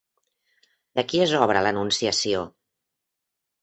[1.01, 2.45] De qui és obra l'Anunciació?